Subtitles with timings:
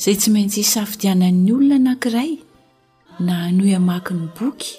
[0.00, 2.30] zay tsy maintsy is afidianan'ny olona nankiray
[3.26, 4.70] na hanoy amaky ny boky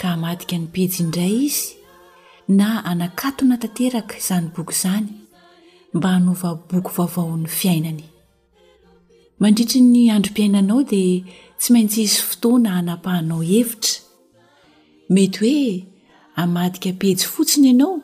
[0.00, 1.66] ka hamadika ny pejy indray izy
[2.58, 5.08] na hanakatona tanteraka izany boky izany
[5.96, 8.04] mba hanova boky vaovaon'ny fiainany
[9.40, 11.24] mandritry ny androm-piainanao dia
[11.60, 13.96] tsy maintsy izy fotoana hana-pahanao hevitra
[15.14, 15.70] mety hoe
[16.42, 17.94] amadika pejy fotsiny ianao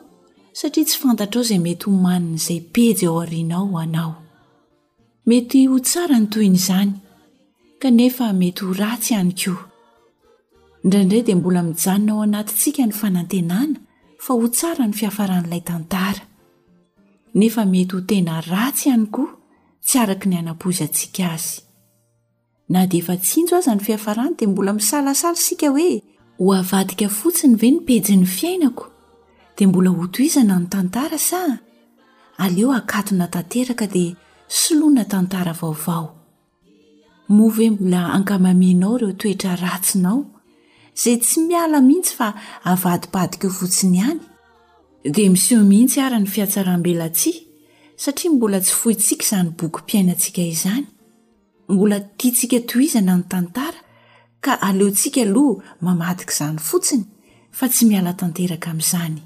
[0.59, 4.11] satria tsy fantatra ao izay mety ho manin'izay pejy ao arianao anao
[5.27, 6.91] mety ho tsara ny toyny izany
[7.81, 9.65] ka nefa mety ho ratsy ihany koa
[10.83, 13.77] indraindray dia mbola mijanonao anatyntsika ny fanantenana
[14.23, 16.23] fa ho tsara ny fihafaran'ilay tantara
[17.39, 19.29] nefa mety ho tena ratsy ihany koa
[19.87, 21.49] tsy araka ny anampozy antsika azy
[22.71, 25.91] na di efa tsinjo aza ny fihafarany dia mbola misalasala sika hoe
[26.43, 28.85] ho avadika fotsiny ve nipeji 'ny fiainako
[29.57, 31.41] dia mbola ho toizana ny tantara sa
[32.43, 34.15] aleo akatona tanteraka dia
[34.47, 36.15] soloana tantara vaovao
[37.27, 40.23] move mbola ankamaminao ireo toetra ratsinao
[41.03, 44.19] zay tsy miala mihitsy fa avadipadika o fotsiny ihany
[45.13, 47.33] dea miseho mihitsy ara ny fiatsarambela tsia
[47.95, 50.85] satria mbola tsy fohitsika izany boky mpiainantsika izany
[51.69, 53.77] mbola tia ntsika to izana amn'ny tantara
[54.39, 57.03] ka aleontsika aloha mamadika izany fotsiny
[57.57, 59.21] fa tsy miala tanteraka amin'izany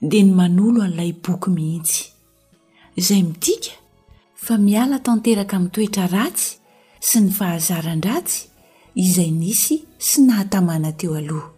[0.00, 2.04] d ny manolo an'lay boky mihitsy
[2.96, 3.72] izay mitika
[4.44, 6.56] fa miala tanteraka min'n toetra ratsy
[7.08, 8.40] sy ny fahazarandratsy
[8.96, 11.52] izay nisy sy nahatamana teo aloha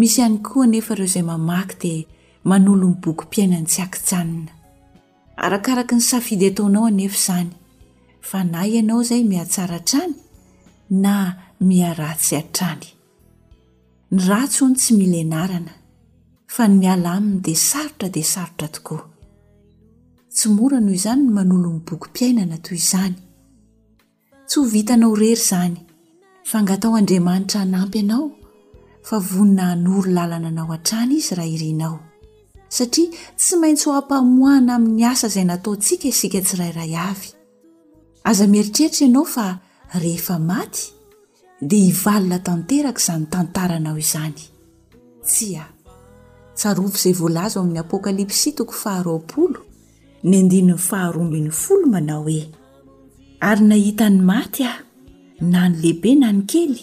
[0.00, 2.08] misy ihany koa nefa ireo izay mamaky dia
[2.48, 4.52] manolo nyboky mpiainany tsy akijanina
[5.36, 7.52] arakaraka ny safidy ataonao anefo izany
[8.24, 10.16] fa na ianao izay mihatsara trany
[10.88, 12.86] na miaratsy atrany
[14.12, 15.76] ny ratsony tsy milenarana
[16.54, 19.02] fanyala amina de sarotra dea sarotra tokoa
[20.34, 23.14] tsy moranoho izany ny manolo nyboky mpiainana toy izany
[24.48, 25.76] tsy ho vitanao rery izany
[26.50, 28.26] fa ngatao andriamanitra hanampy anao
[29.08, 31.96] fa vonina hanoro lalana anao a-trany izy raha irinao
[32.76, 37.30] satria tsy maintsy ho ampahmohana amin'ny asa izay nataontsika isika tsi rairay avy
[38.30, 39.46] aza mieritreritra ianao fa
[40.02, 40.82] rehefa maty
[41.68, 45.46] dia hivalona tanteraka zany tantaranao izanysy
[46.60, 49.60] sarovo izay voalaza amin'ny apokalipsy toko faharoapolo
[50.28, 52.42] ny andn'y faharombn'ny folo manao hoe
[53.48, 54.80] ary nahitany maty ao
[55.52, 56.76] na ny lehibe na ny kely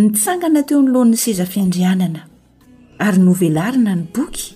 [0.00, 2.22] nytsangana teo nyloan'ny sizafiandrianana
[3.06, 4.46] ary novelarina ny boky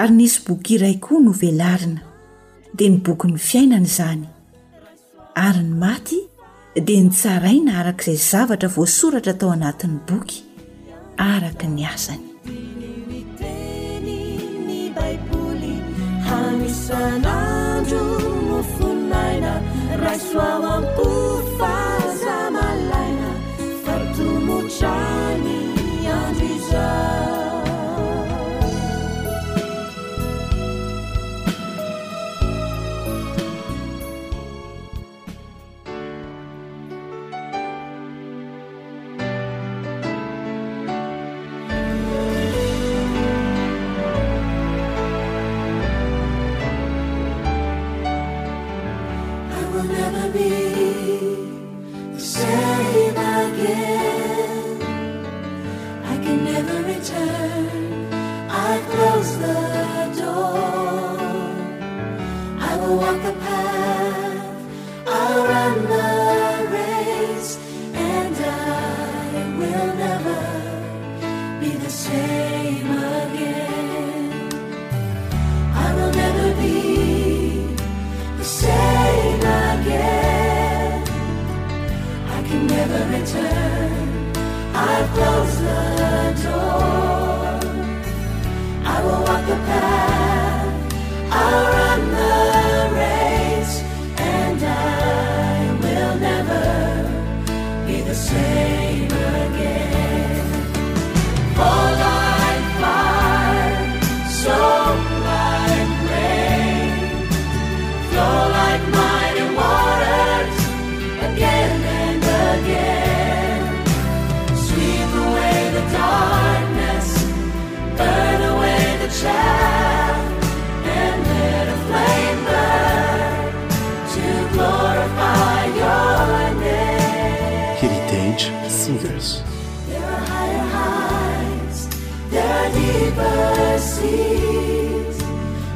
[0.00, 2.00] ary nisy boki iray koa novelarina
[2.76, 4.24] dia ny boky ny fiainana izany
[5.46, 6.18] ary ny maty
[6.86, 10.38] dia nitsaraina arakaizay zavatra voasoratra tao anatin'ny boky
[11.30, 12.29] araka ny asany
[16.74, 19.60] senajunusunaina
[20.02, 21.09] rasaوanku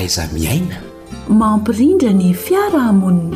[0.00, 0.76] aizamiaina
[1.40, 3.34] mampirindra ny fiarahamoniny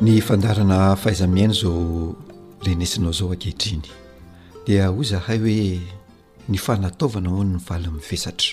[0.00, 1.78] ny fandarana fahaiza-miaina zao
[2.66, 3.84] renesinao zao ankehidriny
[4.66, 5.60] dia hoy zahay hoe
[6.48, 8.50] ny fanataovana mono ny valy mifesatra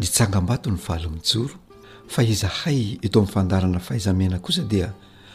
[0.00, 1.54] nytsangam-bato ny valy mijoro
[2.14, 4.92] fa izahay eto amin'ny fandarana fahaizamiaina kosa dia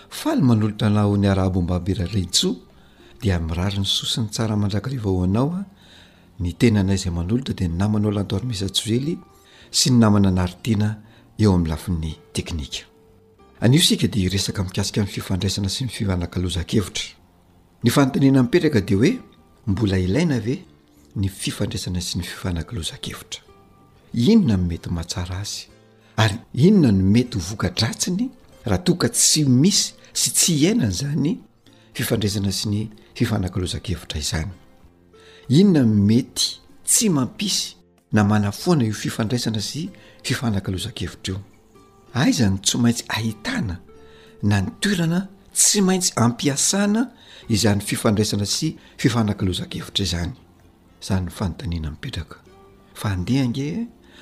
[0.10, 2.56] fa aly manolota nao ny arahabombabrarentso
[3.22, 5.66] dia mirary ny sosin'ny tsara mandrakariahoanaoa ah.
[6.40, 9.18] ny tena nay zay manolotra dia namanao lantomissey
[9.74, 10.98] sy ny namana naritina
[11.38, 12.86] eo amin'nylafin'ny teknikaaika
[13.68, 14.00] ny faia
[15.50, 15.76] sy ny demie
[21.18, 25.60] y fdaia sy ny fiainona nomety mahatsara azy
[26.16, 28.30] ary inona no mety hovokadratsiny
[28.66, 31.32] rahaoka tsy misy sy tsy hiainany zany
[31.98, 32.80] fifandraisana sy ny
[33.18, 34.50] fifanakalozan-kevitra izany
[35.58, 36.48] inona nmety
[36.90, 37.76] tsy mampisy
[38.12, 39.82] na mana foana io fifandraisana sy
[40.28, 41.38] fifanakalozan-kevitra io
[42.22, 43.76] aizany tsy maintsy ahitana
[44.50, 45.20] na nitoerana
[45.60, 47.02] tsy maintsy ampiasana
[47.56, 48.68] izan'ny fifandraisana sy
[49.02, 50.34] fifanakalozan-kevitra izany
[51.02, 52.38] izany ny fanontanina mipetraka
[53.00, 53.68] fa andehange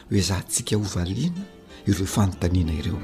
[0.09, 1.43] hoe zantsika hovaliana
[1.87, 2.99] ireo fanontaniana ireo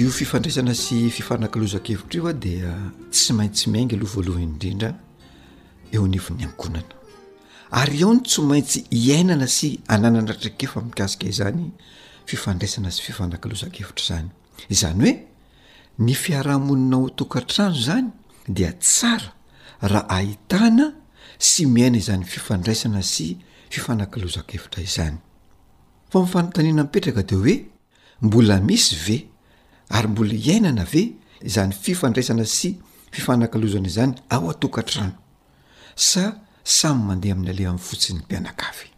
[0.00, 4.90] io fifandraisana sy fifanakilozan-kevitra io a dia ah, tsy maintsy miainga aloha voalovany indrindra
[5.94, 6.94] eo anyevon'ny ankonana
[7.82, 11.62] ary ao ny tsy maintsy iainana sy ananana trakefa mikasika izany
[12.30, 14.28] fifandraisana sy fifanakilozan-kevitra zany
[14.74, 15.12] izany hoe
[16.06, 18.08] ny fiarahamoninao tokantrano zany
[18.56, 19.30] dia tsara
[19.90, 20.86] raha ahitana
[21.48, 23.26] sy miaina izany fifandraisana sy
[23.74, 25.16] fifanakilozan-kevitra izany
[26.10, 27.54] fa mifanotaniana mipetraka te hoe
[28.24, 29.18] mbola misy ve
[29.90, 31.02] ary mbola iainana ve
[31.54, 32.68] zany fifandraisana sy
[33.14, 35.14] fifanankilozana izany ao atokatrano
[36.08, 36.24] sa
[36.78, 38.88] samy mandeha amin'ny aleha amn'ny fotsiny ny mpianakafy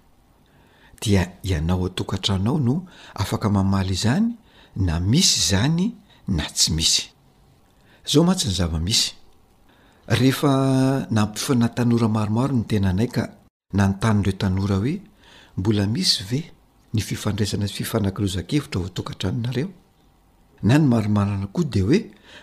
[1.02, 2.76] dia ianao atokatrano ao no
[3.22, 4.28] afaka mamaly izany
[4.86, 5.86] na misy zany
[6.36, 7.02] na tsy misy
[8.10, 9.06] zao matsy ny zavamisy
[10.18, 10.52] rehefa
[11.16, 13.22] nampifana tanora maromaro ny tena anay ka
[13.76, 14.94] na nontanyndreo tanora hoe
[15.56, 16.40] mbola misy ve
[16.94, 19.68] ny fifandraisana fifanakiloza-kevitra vo atokatranonareo
[20.62, 22.00] na ny maromarana koa de hoe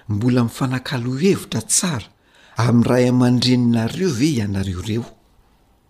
[0.09, 2.07] mbola mifanakalo hevitra tsara
[2.57, 5.05] amin'ny rahy aman-dreninareo ve ianareo reo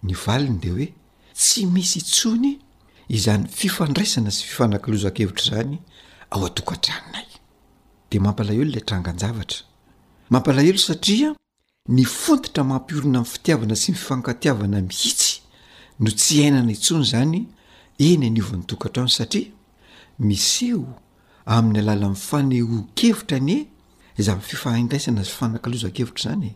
[0.04, 0.88] ny valiny de hoe
[1.34, 2.52] tsy misy itsony
[3.10, 5.78] izany fifandraisana sy fifanakalozakevitra zany
[6.30, 7.28] ao atokatrainay
[8.12, 9.60] de mampalahelo ilay tranganjavatra
[10.30, 11.30] mampalahelo satria
[11.96, 15.34] ny fontotra mampiorina ami'ny fitiavana sy mififankatiavana mihitsy
[16.02, 17.40] no tsy ainana itsony zany
[18.08, 19.50] eny aniovan'ny tokatrany satria
[20.28, 20.84] misy o
[21.46, 23.68] amin'ny alala nifaneho kevitra anie
[24.20, 26.56] iza n fifaindaisana fifanakalozan kevitra zany e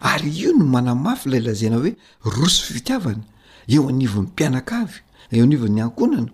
[0.00, 1.92] ary io no manamafy ilay lazana hoe
[2.36, 3.22] roso fitiavana
[3.74, 4.98] eo anivonmy mpianakavy
[5.32, 6.32] eo aniovany ankonana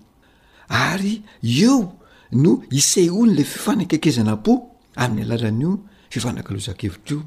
[0.69, 1.99] ary eo
[2.43, 4.53] no isay olnla fifanan-kekezanapo
[5.05, 5.73] amin'ny alala n'io
[6.11, 7.23] fifanakalozan kevitra io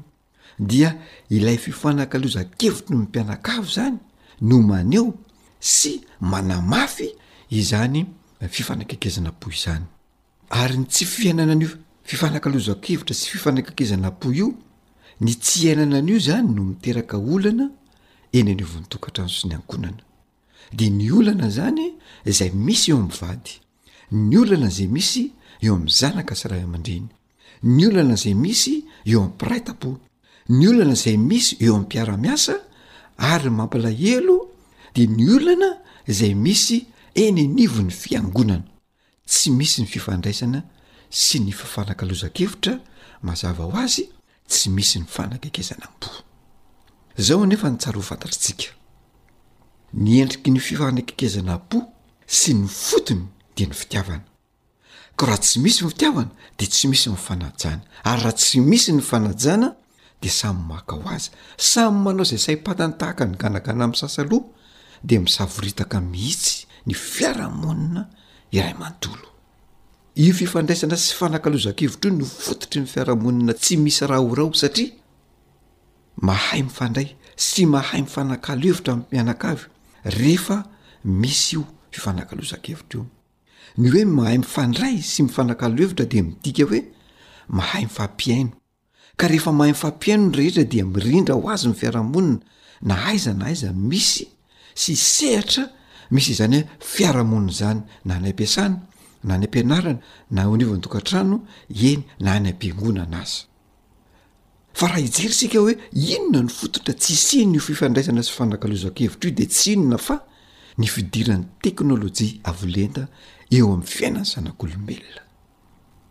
[0.58, 0.90] dia
[1.30, 3.98] ilay fifanakaloza kevitry no mi mpianakavy zany
[4.48, 5.14] no maneo
[5.60, 7.08] sy manamafy
[7.50, 8.06] izany
[8.54, 9.86] fifanakekezana po izany
[10.50, 11.68] ary ny tsy fiainana n'io
[12.08, 14.48] fifanakalozoa-kevitra tsy fifanakakezana po io
[15.24, 17.66] ny tsy ainana anaio zany no miteraka olana
[18.38, 20.02] eny an'iovon'ny tokatrano sy ny ankonana
[20.78, 21.84] de ny olana zany
[22.38, 23.54] zay misy eo ami'ny vady
[24.28, 25.24] ny olana zay misy
[25.64, 27.08] eo amin'ny zanaka saraaman-dreny
[27.76, 28.74] ny olana zay misy
[29.10, 29.90] eo ami'ny piraitapo
[30.56, 32.54] ny olana zay misy eo ami'nmpiaramiasa
[33.18, 34.36] ary ny mampalahelo
[34.94, 35.70] de ny olana
[36.18, 36.86] zay misy
[37.24, 38.75] eny an'ivon'ny fiangonana
[39.30, 40.60] tsy misy ny fifandraisana
[41.24, 42.74] sy ny fifanakalozakevitra
[43.26, 44.04] mazava ho azy
[44.50, 46.08] tsy misy ny fanankekezana bo
[49.96, 51.78] ny endriky ny fifanakekezana po
[52.38, 53.26] sy ny fotony
[53.58, 54.24] de ny fitiavana
[55.18, 59.02] ko raha tsy misy ny fitiavana de tsy misy mfanajana ary raha tsy misy ny
[59.10, 59.68] fanajana
[60.22, 61.30] de samy maka ho azy
[61.70, 64.48] samy manao zay sai patany tahaka ny ganagana am'ny sasa loha
[65.08, 66.56] de misavoritaka mihitsy
[66.86, 68.02] ny fiarahmonina
[68.56, 69.24] iray mantolo
[70.24, 74.94] io fifandraisana sy fifanakalozan-kevitra io ny fototry ny fiaraha-monina tsy misy raha orao satria
[76.24, 79.66] mahay mifandray sy mahay mifanakalohevitra am' mianak avy
[80.16, 80.56] rehefa
[81.20, 83.08] misy io fifanakalozan-kevitra io
[83.82, 86.80] ny hoe mahay mifandray sy mifanakalohevitra di midika hoe
[87.58, 88.56] mahay mifampiaino
[89.20, 92.40] ka rehefa mahay mifampiaino ny rehetra dia mirindra ho azy ny fiarahamonina
[92.88, 94.30] na aiza na aiza misy
[94.74, 95.72] sy sehatra
[96.10, 98.80] misy izany hoe fiarahamonna zany na ny ampiasana
[99.24, 99.98] na ny ampianarana
[100.30, 101.40] na o aniovanydokantrano
[101.74, 103.46] eny na ny ampiangonana azy
[104.74, 109.34] fa raha ijery sika hoe inona ny fototra tsi siny io fifandraisana sy fanakaloza-kevitra io
[109.34, 110.22] de tsy inona fa
[110.78, 113.08] ny fidiran'ny teknôlojia avolenta
[113.52, 115.22] eo amin'ny fiainany zanak'olomelona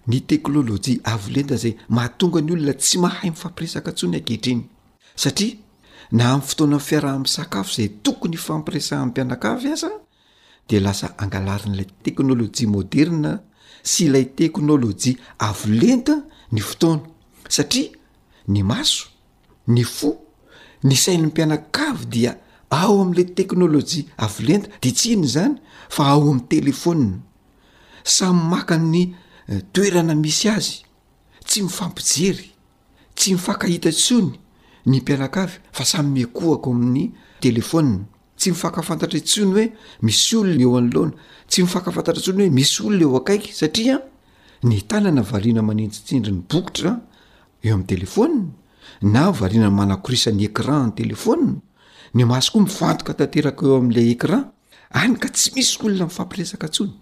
[0.07, 4.63] ny teknôlojia avolenda zay mahatonga ny olona tsy mahay mifampirisaka ntso ny akehitr iny
[5.15, 5.55] satria
[6.11, 9.89] na amn'ny fotoana n fiaraha am'sakafo zay tokony fampiraisanmpianakavy asa
[10.69, 13.31] de lasa angalarin'ilay tekhnôlôjia moderna
[13.91, 15.15] sy ilay tekhnôlôjia
[15.47, 16.15] avo lenta
[16.53, 17.03] ny fotoana
[17.55, 17.89] satria
[18.53, 19.05] ny maso
[19.73, 20.09] ny fo
[20.87, 22.31] ny sainypianakavy dia
[22.79, 25.55] ao amn'lay tekhnôlôjia avo lenta de tsyny zany
[25.95, 27.17] fa ao amn'y telefonna
[28.15, 29.03] samy makany
[29.49, 30.77] eh, toerana misy azy
[31.47, 32.47] tsy mifampijery
[33.17, 34.35] tsy mifankahita ntsony
[34.85, 37.05] ny mpianaka avy fa samy miakohako amin'ny
[37.43, 38.05] telefôna
[38.39, 39.65] tsy mifakafantatra intsony hoe
[40.05, 41.11] misy olona eo any loana
[41.49, 43.95] tsy mifakafantatra intsony hoe misy olona eo akaiky satria
[44.67, 46.91] ny tanana variana manintsitsindri ny bokotra
[47.65, 48.39] eo amin'ny telefôna
[49.13, 51.51] na varina manakorisan'ny écran ny telefôna
[52.15, 54.43] ny masokoa mifantoka tanteraka eo amn'lay écran
[55.01, 56.93] any ka tsy misykolona mifampiresaka ntsony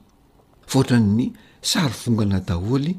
[0.72, 1.26] foatran'ny
[1.72, 2.94] sary vongana daholy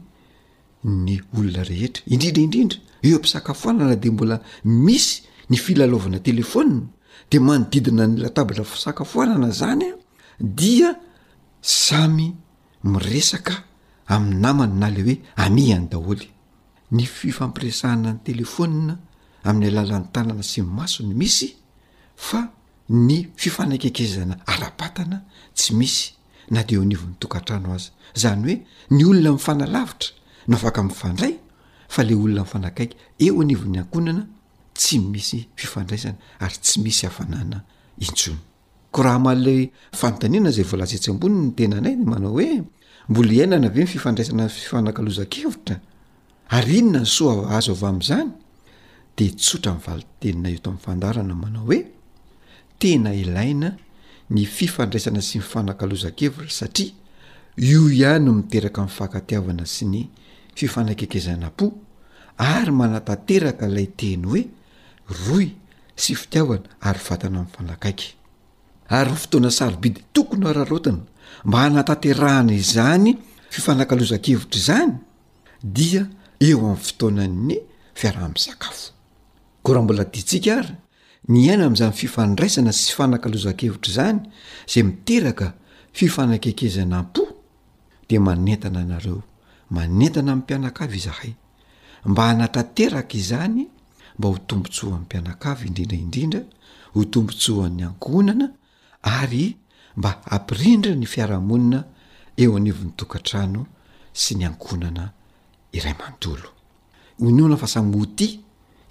[1.07, 2.79] ny olona rehetra indrindraidrindra
[3.11, 5.15] eo mpisakafoanana de mbola misy
[5.51, 6.77] ny filalaovana telefona
[7.31, 9.87] de manodidina ny latabatra fisakafoanana zany
[10.41, 10.91] dia
[11.61, 12.27] samy
[12.93, 13.53] miresaka
[14.15, 16.27] amin'ny namany na ley hoe amihany daholy
[16.97, 18.95] ny fifampiresahana ny telefonna
[19.49, 21.49] amin'ny alalan'ny tanana sy ny masony misy
[22.27, 22.41] fa
[22.89, 25.17] ny fifanakekezana arapatana
[25.57, 26.07] tsy misy
[26.51, 27.91] na de eo anivon'nytokatrano azy
[28.23, 28.57] zany hoe
[28.97, 30.09] ny olona mifanalavitra
[30.49, 31.35] no afaka mifandray
[31.93, 34.25] fa le olona nifanakaiky eo anivony ankonana
[34.79, 37.63] tsy misy fifandraisana ary tsy misy hafanana
[38.07, 38.39] intsony
[38.93, 42.63] ko raha malle fanontaniana zay volasetseambonin ny tena anayny manao hoe
[43.09, 45.81] mbola iainana ve ny fifandraisana fifanankalozan-kevitra
[46.49, 48.29] ary inona ny soava azo avy amn'izany
[49.17, 51.79] de tsotra nivalitenina eo tamin'ny fandarana manao hoe
[52.81, 53.69] tena ilaina
[54.35, 56.93] ny fifandraisana sy mi fanankalozan-kevitra satria
[57.57, 60.01] io ihanyno miteraka min' fankatiavana sy ny
[60.55, 61.67] fifanakekezana mpo
[62.51, 64.43] ary manatateraka ilay teny hoe
[65.27, 65.47] roy
[66.03, 68.09] sy fitiavana ary vatana amin'ny fanakaiky
[68.99, 71.03] ary ny fotoana sarobidy tokony araharotana
[71.47, 73.11] mba hanatanterahana izany
[73.55, 74.93] fifanakalozan-kevitra izany
[75.77, 76.03] dia
[76.49, 77.55] eo amn'ny fotoana nny
[77.99, 78.87] fiaraha amn'ny sakafo
[79.65, 80.73] ko raha mbola diatsika ary
[81.33, 84.19] ny aina amin'izany fifandraisana sy fanakalozan-kevitra zany
[84.71, 85.47] zay miteraka
[85.99, 87.23] fifanakekezana mpo
[88.09, 89.23] de manentana anareo
[89.75, 91.33] manentana ami'y mpianakavy izahay
[92.11, 93.61] mba hanatanteraka izany
[94.19, 96.41] mba ho tombontso h amn'ny mpianakavy indrindraindrindra
[96.95, 98.47] ho tombontso an'ny ankonana
[99.19, 99.45] ary
[99.99, 101.81] mba ampirindra ny fiarahamonina
[102.43, 103.61] eo anivo 'nytokantrano
[104.21, 105.05] sy ny ankohonana
[105.79, 106.49] iray mandolo
[107.27, 108.29] i nona fa samy ho ti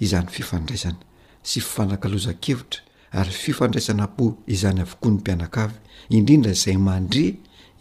[0.03, 1.01] izany fifandraisana
[1.47, 2.79] sy fifanakalozankevitra
[3.17, 5.77] ary fifandraisana po izany avokoan'ny mpianak avy
[6.17, 7.23] indrindra zay mandre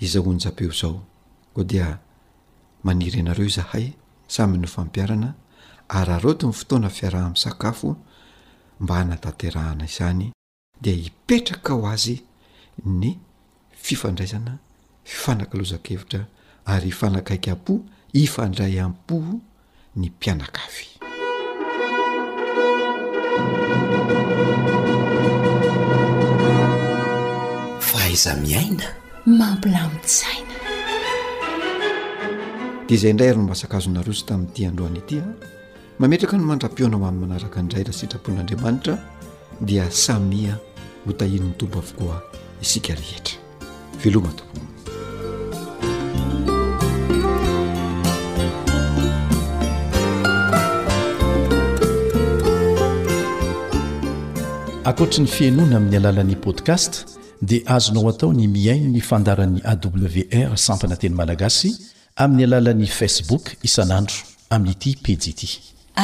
[0.04, 0.96] izao onja-peo zao
[1.54, 1.88] ko dia
[2.82, 3.92] maniry ianareo zahay
[4.26, 5.34] samy no fampiarana
[5.94, 7.88] araroti ny fotoana fiaraha amin'nsakafo
[8.80, 10.22] mba hanatanterahana izany
[10.82, 12.16] dia hipetraka aho azy
[13.00, 13.04] ny
[13.84, 14.52] fifandraisana
[15.10, 16.20] fifanankilozan-kevitra
[16.72, 17.74] ary ifanakaikyam-po
[18.22, 19.28] ifandray am-poh
[20.00, 20.86] ny mpianakafy
[27.88, 28.86] fa aiza miaina
[29.38, 30.51] mampilamin'zay
[32.92, 35.30] izay indray aryno mbasakazonaro zy tamin'nyiti androany itya ah.
[35.98, 38.94] mametraka ny mandrapionaho amin'ny manaraka andray raha sitrapon'andriamanitra
[39.66, 40.54] dia samia
[41.06, 42.20] hotahin'ny tompo avokoa
[42.62, 43.40] isika rehetra
[44.04, 44.50] velomatoo
[54.88, 56.92] akoatra ny fiainona amin'ny alalan'ny podcast
[57.48, 61.70] dia azonao atao ny miaino ny fandaran'ny awr sampana teny malagasy
[62.22, 64.18] amin'ny alalan'ni facebook isan'andro
[64.54, 65.48] amin'nyity piji ity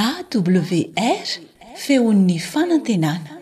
[0.05, 1.27] awr
[1.85, 3.38] feon'ny fanantenana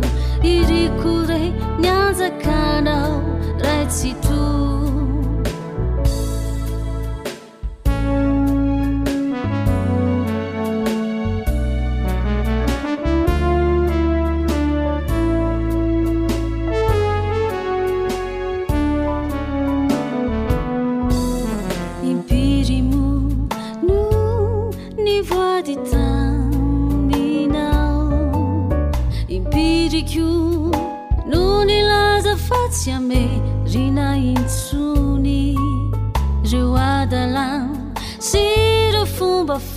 [0.42, 3.22] irikure nyanzakanao
[3.64, 4.14] raci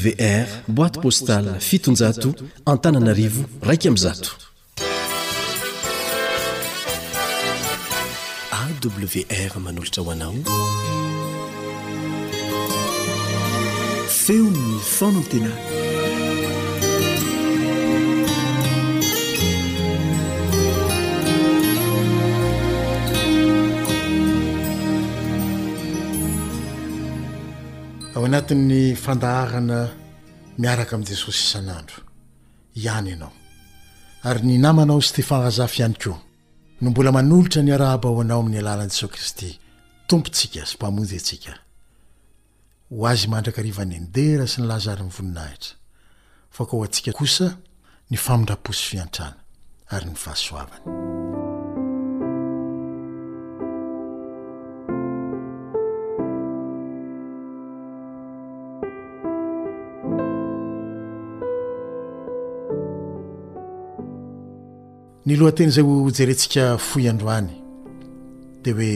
[0.06, 2.34] wr e boîte postal fitonjato
[2.66, 4.30] antananaarivo raiky aminzato
[8.60, 10.36] awr manolatra hoanao
[14.24, 14.58] feonn
[14.98, 15.52] fon antena
[28.20, 29.82] ao anatin'ny fandaharana
[30.62, 32.00] miaraka amin'i jesosy isan'andro
[32.84, 33.32] ihany ianao
[34.30, 36.20] ary ny namanao sy tefaazafy iany koa
[36.82, 39.50] no mbola manolotra ny arahaba ho anao amin'ny alanan'i jesosa kristy
[40.10, 41.54] tompontsika sy mpamonjy ntsika
[42.96, 45.74] ho azy mandrakarivanyndera sy ny lazary ny voninahitra
[46.56, 47.48] fa koa ho antsika kosa
[48.10, 49.40] ny famindraposy fiantrana
[49.96, 50.84] ary ny fahasoavany
[65.30, 67.52] ny loha teny izay hojerentsika foy androany
[68.64, 68.94] dia hoe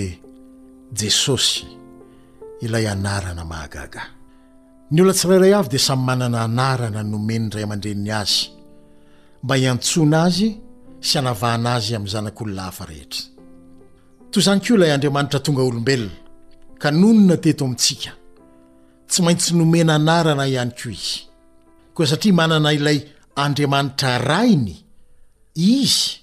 [1.00, 1.66] jesosy
[2.62, 4.02] ilay anarana mahagaga
[4.92, 8.48] ny oona tsy rairay avy dia samy manana anarana nomeny dray aman-dreniny azy
[9.44, 10.50] mba hiantsona azy
[11.08, 13.22] sy hanavahana azy amin'ny zanak'olonahafa rehetra
[14.32, 16.18] toy izany ko ilay andriamanitra tonga olombelona
[16.82, 18.12] ka nonona teto amintsika
[19.10, 21.12] tsy maintsy nomena anarana ihany koa izy
[21.96, 23.00] koa satria manana ilay
[23.46, 24.76] andriamanitra rainy
[25.56, 26.23] izy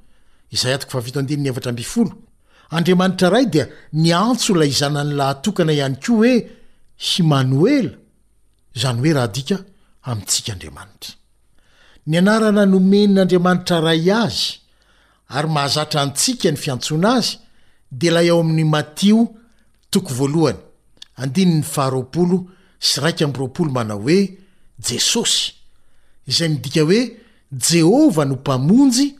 [2.71, 6.47] andriamanitra ray dia niantso lay izanany lahatokana ihany koa hoe
[6.97, 7.91] simanoela
[8.79, 9.57] zany hoe raha dika
[10.09, 11.13] amintsika andriamanitra
[12.07, 14.41] ny anarana nomenn'andriamanitra ray azy
[15.35, 17.37] ary mahazatra antsika ny fiantsona azy
[17.99, 19.17] de ilay eo amin'ny matio
[19.89, 19.99] to
[22.83, 24.19] sy raikl manao oe
[24.87, 25.43] jesosy
[26.29, 27.01] izay midika hoe
[27.67, 29.15] jehovah no mpamonjy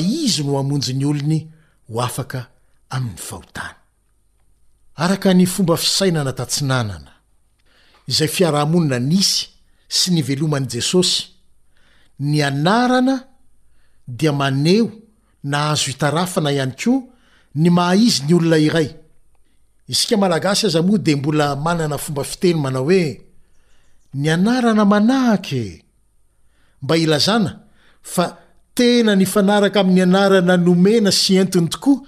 [0.00, 1.48] iz noamojny olony
[1.96, 3.76] hafayaota
[4.96, 7.10] araka ny fomba fisainana tantsinanana
[8.08, 9.46] izay fiarahamonina nisy
[9.96, 11.24] sy ny veloman'i jesosy
[12.20, 13.26] ny anarana
[14.08, 14.90] dia maneo
[15.42, 17.02] na hazo hitarafana ihany koa
[17.54, 18.88] ny maha izy ny olona iray
[19.88, 23.20] isika malagasy aza moa de mbola manana fomba fiteny manao hoe
[24.14, 25.84] ny anarana manahake
[26.82, 27.60] mba ilazana
[28.02, 28.43] fa
[28.78, 31.98] tena ny fanaraka amin'ny anarana nomena sy entiny tokoa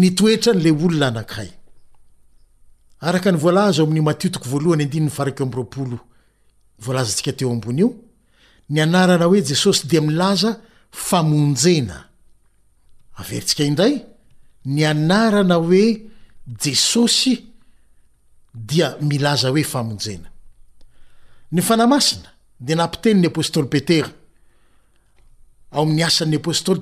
[0.00, 1.50] ny toetran' le olona anakhay
[3.08, 4.46] araka ny volazamin'y matiotiko
[7.10, 7.72] ztska teo abio
[8.70, 10.50] ny anarana hoe jesosy dia milaza
[11.06, 11.96] famonjena
[13.20, 13.94] averitsika indray
[14.72, 15.86] ny anarana hoe
[16.64, 17.32] jesosy
[18.68, 20.28] dia milaza hoe famonjena
[21.54, 22.28] ny fanamasina
[22.66, 24.10] di nampitenyny apôstoly petera
[25.76, 26.80] aoainy asan'ny apostoly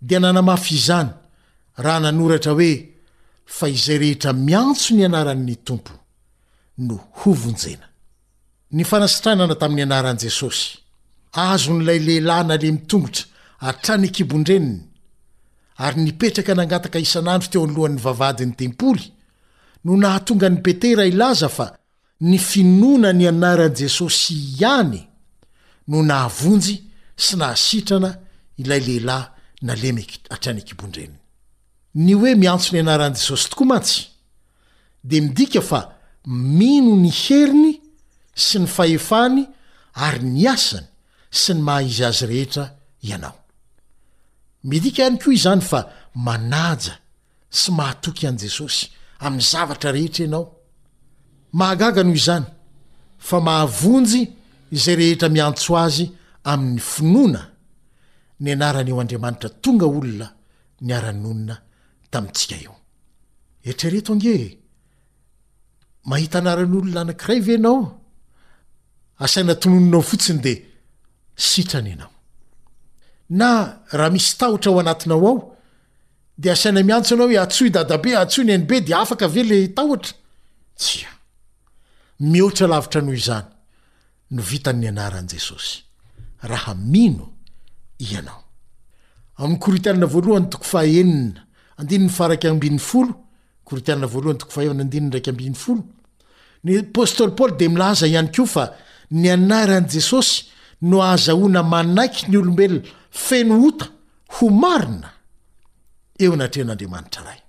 [0.09, 1.11] dia nanamafy izany
[1.85, 2.73] raha nanoratra hoe
[3.57, 5.93] fa izay rehetra miantso ny anaran'ny tompo
[6.87, 7.87] no hovonjena
[8.73, 10.65] ny fanasitranana tamin'ny anaran'i jesosy
[11.51, 13.25] azon'ilay lehilahy nalemitongotra
[13.69, 14.81] atrany kibondreniny
[15.85, 19.07] ary nipetraka nangataka isan'andro teo anlohan'ny vavadin'ny tempoly
[19.85, 21.67] no nahatonga nipetera ilaza fa
[22.29, 25.01] ny finona ny anaran'i jesosy ihany
[25.91, 26.75] no nahavonjy
[27.25, 28.11] sy nahasitrana
[28.63, 29.27] ilay lehilahy
[29.69, 30.05] nalemi
[30.35, 31.19] atrany kibondreniny
[32.05, 34.01] ny hoe miantso ny anaran'i jesosy tokoa mantsy
[35.09, 35.81] dia midika fa
[36.57, 37.75] mino ny heriny
[38.47, 39.43] sy ny fahefany
[40.07, 40.87] ary ny asany
[41.43, 42.65] sy ny mahaizy azy rehetra
[43.09, 43.37] ianao
[44.71, 45.81] midika iany koa izany fa
[46.27, 46.95] manaja
[47.61, 48.87] sy mahatoky an' jesosy
[49.25, 50.47] amin'ny zavatra rehetra ianao
[51.59, 52.47] mahagaga noho izany
[53.29, 54.21] fa mahavonjy
[54.83, 56.07] zay rehetra miantso azy
[56.53, 57.43] amin'ny finoana
[58.43, 60.29] ny anaran' eo andriamanitra tonga olona
[60.85, 62.75] ny araonnataitsika eo
[63.71, 64.35] etrereto ange
[66.11, 68.00] mahitaanaran'olona anakiray ve anao
[69.25, 70.53] asaina tonononao fotsiny de
[71.49, 72.13] sitrany anao
[73.41, 73.49] na
[73.99, 75.37] raha misy taotra ao anatinao ao
[76.43, 80.13] de asaina miantso anao hoe atsoy dadabe atsoy nyeni be de afaka ve le tahotra
[82.31, 83.47] mioatra lavitra anoho izany
[84.35, 85.31] no vitanny anaran'
[94.93, 95.79] jesosy
[96.67, 98.65] rnypôstlypôl de milaaza ihanyko fa
[99.11, 100.47] ny anaran' jesosy
[100.83, 103.87] no ahzaona manaiky ny olombelona feno ota
[104.39, 105.11] ho marina
[106.23, 107.41] eo natrehan'andriamanitra ray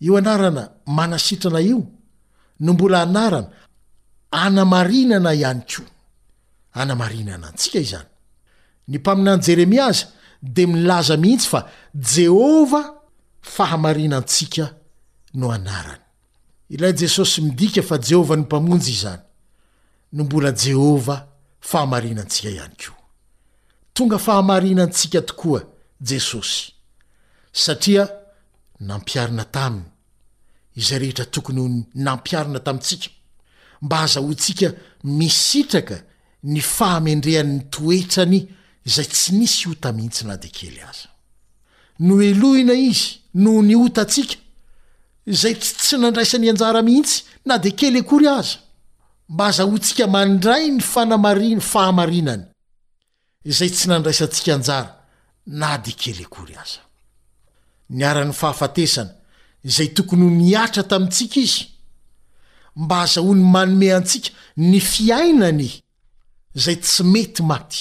[0.00, 0.62] io anarana
[0.98, 1.78] manasitrana io
[2.64, 3.48] no mbola anarana
[4.30, 5.82] anamarinana ihany ko
[6.80, 8.08] anamarinana antsika izany
[8.88, 10.06] ny mpaminany jeremia aza
[10.42, 11.60] de milaza mihintsy fa
[12.14, 12.86] jehovah
[13.54, 14.64] fahamarinantsika
[15.38, 16.02] no anarany
[16.74, 19.22] ilay jesosy midika fa jehovah no mpamonjy izany
[20.12, 21.24] no mbola jehovah
[21.60, 22.94] fahamarinantsika ihany ko
[23.92, 25.62] tonga fahamarinantsika tokoa
[26.00, 26.72] jesosy
[27.52, 28.08] satria
[28.80, 29.84] nampiarina taminy
[30.76, 33.08] izay rehetra tokony hoy nampiarina tamintsika
[33.82, 34.72] mba hazahontsika
[35.04, 36.02] misitraka
[36.52, 38.38] ny fahamendrehan''ny toetrany
[38.86, 41.08] izay tsy nisy ota mihitsy na di kely aza
[41.98, 43.06] no eloina izy
[43.42, 44.34] noho ny otantsika
[45.26, 48.56] izay tsy tsy nandraisany anjaramihitsy na di kely akory aza
[49.30, 52.42] mba azahontsika mandray ny fanamarin fahamarinany
[53.50, 54.90] izay tsy nandraisantsika anjara
[55.60, 56.82] na di kelekory aza
[57.96, 59.12] ny ara-n'ny fahafatesana
[59.68, 61.62] izay tokony ho nyatra tamintsika izy
[62.82, 64.30] mba azaho ny manome antsika
[64.68, 65.68] ny fiainany
[66.62, 67.80] zay tsy mety maty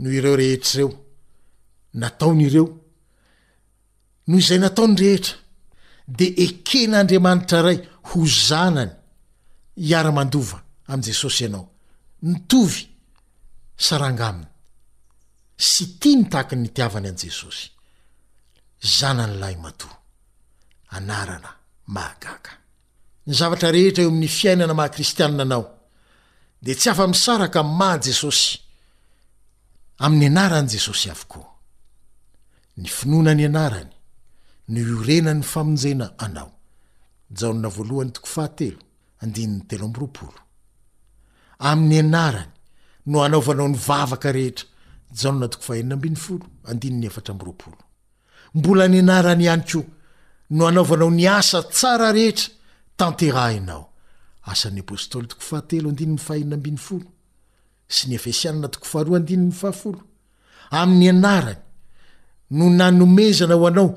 [0.00, 0.88] noho ireo rehetr'reo
[2.00, 2.66] nataon'ireo
[4.26, 5.34] noho izay nataony rehetra
[6.18, 7.78] de eken'andriamanitra ray
[8.08, 8.92] ho zanany
[9.76, 10.62] iaramandova
[10.92, 11.68] am'jesosy ianao
[12.26, 12.84] mitovy
[13.78, 14.48] sarangaminy
[15.56, 17.68] sy tia ny taky ny tiavany an jesosy
[18.98, 19.88] zananylahy mato
[20.96, 21.50] anarana
[21.94, 22.52] maagaga
[23.26, 25.64] ny zavatra rehetra eo ami'ny fiainana mahakristianina anao
[26.62, 28.58] de tsy afa-misaraka maa jesosy
[30.04, 31.48] ami'ny anaran' jesosy avokoa
[32.80, 33.92] ny finona ny anarany
[34.72, 36.50] ny orenany famonjena anao
[37.36, 38.85] jaonna volonytoe
[39.26, 40.40] andiny'ny telo ambyroapolo
[41.68, 42.52] ami'ny anarany
[43.10, 44.66] no anaovanao ny vavaka rehetra
[45.08, 47.56] a too aeoo
[48.54, 49.80] mbola ny anarany anyko
[50.56, 52.48] no anaovanao ny asa tsara rehetra
[53.00, 53.84] tanteainao
[54.52, 57.04] asan'nypôstly toko faheoy eiananoo
[60.72, 61.54] ahay 'y any
[62.58, 63.90] no naoezana oanao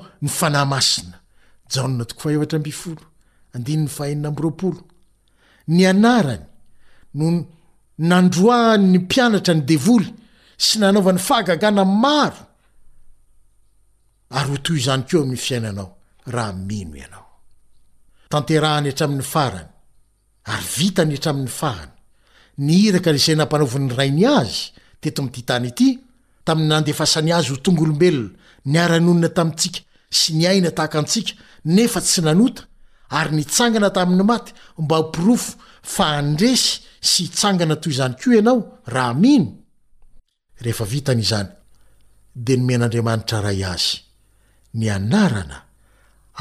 [3.56, 3.86] n
[4.28, 4.76] aoy
[5.68, 6.44] ny anarany
[7.16, 7.30] noo
[8.08, 10.08] nandroa ny mpianatra ny devoly
[10.56, 12.46] sy nanaovan'ny fahagagana maro
[14.70, 15.04] yzny
[18.30, 19.68] eoyaiany hatamny farany
[20.54, 21.92] aryvitany hatramny faany
[22.66, 24.56] nirakazay nampanaova'ny rainy azy
[25.02, 25.88] tetoamtytanyity
[26.44, 28.30] taminy nandefasany azy ho tongolombelona
[28.70, 29.80] ny aranonina tamintsika
[30.18, 31.32] sy ny aina tahak antsika
[31.64, 32.62] nefa tsy nanota
[33.10, 38.60] ary nitsangana taminy maty mba ho pirofo fa andresy sy hitsangana toy izany koa ianao
[38.94, 39.48] raha mino
[40.62, 41.50] rehefa vitany izany
[42.44, 43.88] dia nomen'andriamanitra ray azy
[44.78, 45.58] nianarana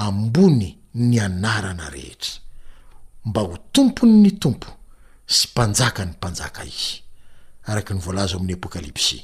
[0.05, 0.69] ambony
[1.08, 2.34] ny anarana rehetra
[3.25, 4.69] mba ho tompony ny tompo
[5.36, 6.95] sy mpanjaka ny mpanjaka izy
[7.69, 9.17] araky ny voalaza amin'ny apokalypsy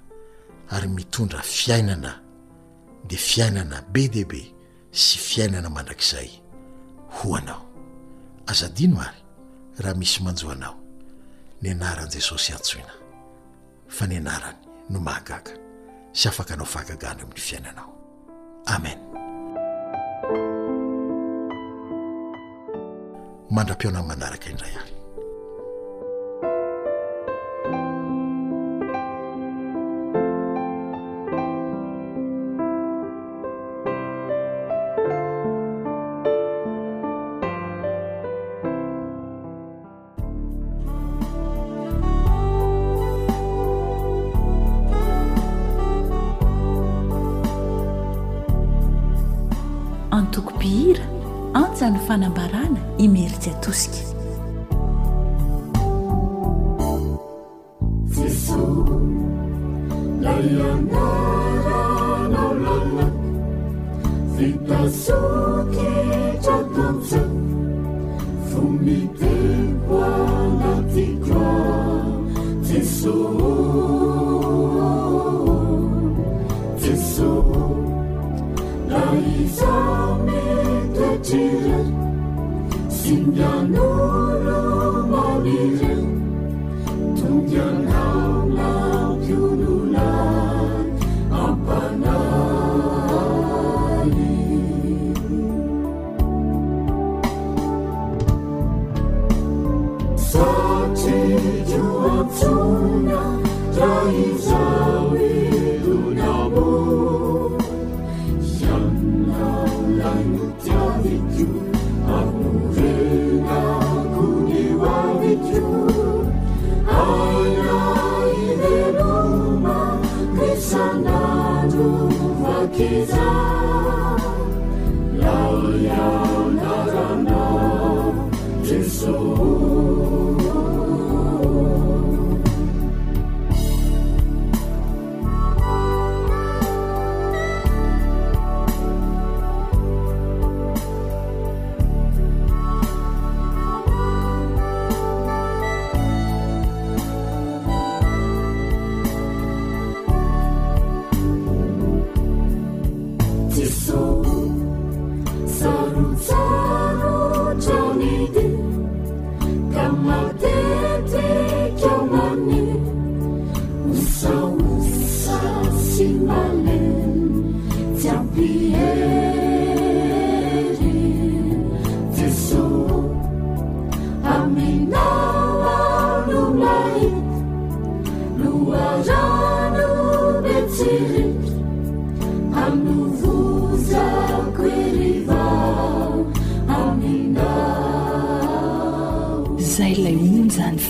[0.70, 2.20] ary mitondra fiainana
[3.10, 4.54] dea fiainana be dehaibe
[4.92, 6.30] sy fiainana mandrakizay
[7.18, 7.62] hoanao
[8.48, 9.20] azadiano ary
[9.80, 10.76] raha misy manjoanao
[11.62, 12.94] ny anaran'i jesosy antsoina
[13.88, 14.58] fa ny anarany
[14.90, 15.52] no mahagaga
[16.12, 17.90] sy afaka anao fahagagandro amin'ny fiainanao
[18.66, 19.09] amen
[23.56, 24.86] mandra-pionany manaraka indray any
[50.20, 51.06] antokobira
[51.60, 54.19] anja ny fanambarana imeritsy atosika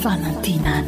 [0.02, 0.79] 发了地南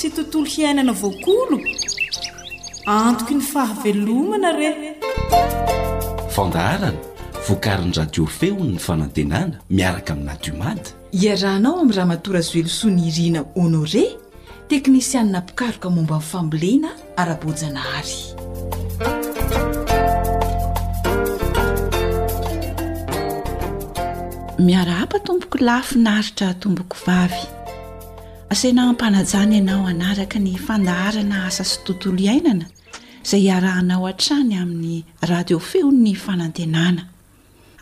[0.00, 1.56] sy tontolo hiainana voakolo
[2.86, 4.74] antoko ny fahavelomana rey
[6.34, 6.90] fandaharana
[7.48, 10.90] vokarinydradiorfehony ny fanantenana miaraka aminyadiomady
[11.22, 14.04] iarahnao amin'y raha matora zoelosoany irina honore
[14.74, 16.92] teknisianina pikaroka momba n'ny fambolena
[17.24, 18.20] ara-bojana hary
[24.70, 27.46] miara ampatomboko lafi naaritratombokovavy
[28.50, 32.66] asena ampanajany ianao anaraka ny fandaharana asa sy tontolo iainana
[33.24, 34.96] izay iarahanao han-trany amin'ny
[35.30, 37.02] radio feon 'ny fanantenana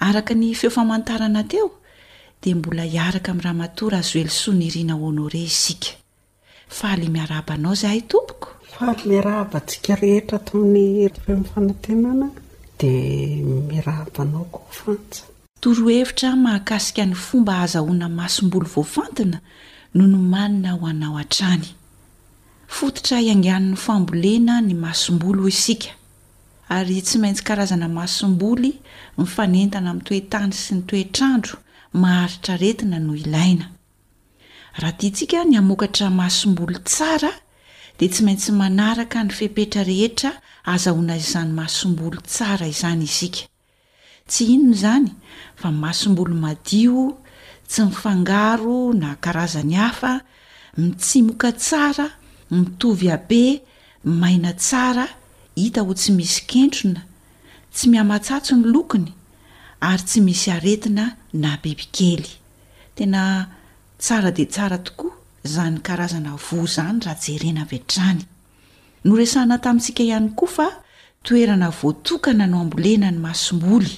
[0.06, 1.66] araka ny feofamantarana teo
[2.42, 5.90] dia mbola hiaraka amin'nyrahamatora azo oelosoa ny iriana honore isika
[6.78, 8.92] faaly miarabanao izay hay tompokohoan
[15.62, 19.38] toroa hevitra mahakasika ny fomba azahoana masombolo voafantina
[19.94, 21.66] nonomanina ho anao an-trany
[22.76, 25.90] fototra iangian'ny fambolena ny masomboly ho isika
[26.74, 28.70] ary tsy maintsy karazana masomboly
[29.18, 31.54] nifanentana amin'nytoe-tany sy ny toe-tr'andro
[32.02, 33.66] maharitra retina no ilaina
[34.82, 37.30] raha tia ntsika ny hamokatra mahasomboly tsara
[37.98, 40.30] dia tsy maintsy manaraka ny fepetra rehetra
[40.74, 43.42] azahoanazyizany mahasom-boly tsara izany isika
[44.30, 45.08] tsy inono izany
[45.60, 47.00] fa masom-boly madio
[47.68, 50.20] tsy mifangaro na karazany hafa
[50.76, 52.10] mitsimoka tsara
[52.50, 53.62] mitovy abe
[54.04, 55.08] maina tsara
[55.56, 57.02] hita ho tsy misy kentrona
[57.72, 59.12] tsy mihamatsatso ny lokony
[59.80, 62.28] ary tsy misy aretina na bibikely
[62.94, 63.48] tena
[63.98, 65.12] tsara dia tsara tokoa
[65.44, 68.24] izany karazana vo izany raha jerena vetrany
[69.04, 70.68] no resana tamintsika ihany koa fa
[71.22, 73.90] toerana voatokana no ambolena ny masomboly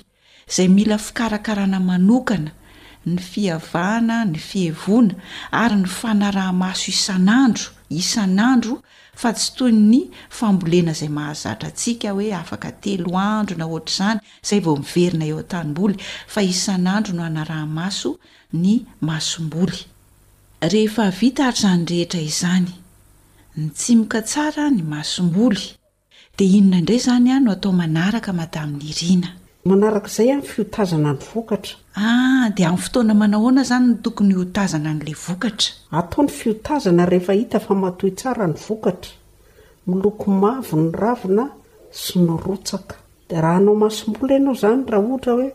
[0.48, 2.50] izay mila fikarakarana manokana
[3.06, 5.14] ny fiavahana ny fihevona
[5.62, 7.68] ary ny fanaraha-maso isan'andro
[8.00, 8.74] isan'andro
[9.20, 9.98] fa tsy toyy ny
[10.38, 15.38] fambolena izay mahazatra antsiaka hoe afaka telo andro na ohatra izany izay vao miverina eo
[15.42, 15.96] an-tanymboly
[16.32, 18.10] fa isan'andro no hanarahamaso
[18.62, 18.72] ny
[19.08, 19.78] masom-boly
[20.72, 22.68] rehefa vita hatr'izany rehetra izany
[23.58, 25.64] ny tsimoka tsara ny masomboly
[26.36, 29.30] dia inona indray izany a no atao manaraka madamin'ny irina
[29.70, 33.64] manarakizay anfotzana nykatraami'yoaahzann ah, toony na n'la
[34.62, 39.14] aaaony fioei fa atoy sara ny vokatra
[39.90, 41.44] miloko mavo ny ravina
[42.00, 42.96] sy nyrotsaka
[43.28, 45.50] de raha anao masombola ianao zany raha ohatra hoe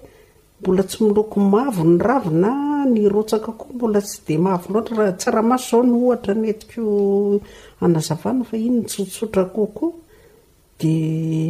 [0.62, 2.50] mbola tsy miloko mavo ny ravona
[2.94, 6.84] ny rotsaka koa mbola tsy de mavo loatra ah tsramaso zao ny ohatra etiko
[7.84, 8.30] anafa
[8.68, 9.92] iny nytsotsotra kokoa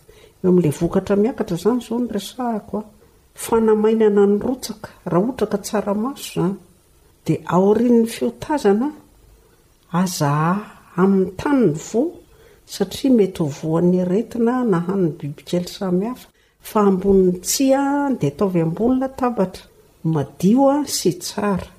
[0.52, 2.82] amn'lay vokatra miakatra zany zao nyresahakoa
[3.44, 6.54] fanainana nyrotsaka raha ohtra ka tsaramaso zany
[7.26, 8.88] di aorin'ny fiotazana
[10.02, 10.56] azaha
[11.02, 12.02] amin'ny tany ny vo
[12.76, 16.28] satria mety hovoan'ny aretina nahannny bibikely samihafa
[16.68, 17.84] fa amboniny tsia
[18.20, 19.64] dea ataovy ambonynatabatra
[20.14, 21.70] madio a sy tsara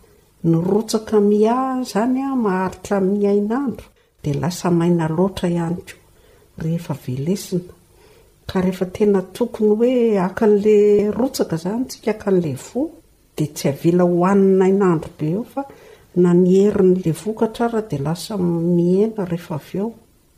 [0.48, 1.58] ny rotsaka miha
[1.90, 3.86] zany a maharitra mi'y ainandro
[4.24, 5.94] de lasa mainaloatra ihany ko
[6.62, 7.72] rehefa elesina
[8.48, 9.92] ka rehefatenatokony oe
[10.28, 10.76] akan'la
[11.18, 12.56] rotsaka zany sik akn'la y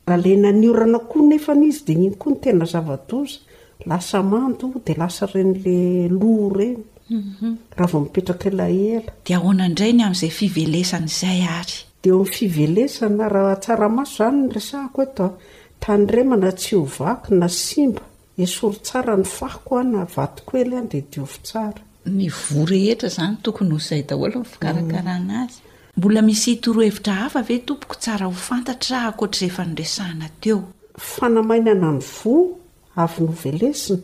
[0.03, 3.39] hnyaiaroin ehairana koa nefan izy d ny koa ny tena zavadoza
[3.85, 7.57] lasa mando dia lasa renla loha reny mhm.
[7.77, 14.47] raha vao mipetrakaila ela dia ahoanaindrayny amin'izay fivelesanyizay ary di o am' fivelesan rahatsaramaso zany
[14.53, 15.31] nysahako etoa
[15.79, 18.01] tanremana tsy hovaky na simba
[18.37, 21.81] esory tsara ny fako a na vatoko ely any dia diov tsara
[22.17, 25.93] nyvo rehetra izany tokony ho izay daholon fikarakaranazy mm.
[25.97, 32.62] mbola misy itorohevitra hafa ve tompoko tsara ho fantatra akoatraehefa niesahana teoaaany
[32.95, 33.99] avy novelesina